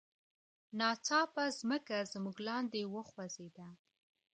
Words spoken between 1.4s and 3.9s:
ځمکه زموږ لاندې وخوزیده.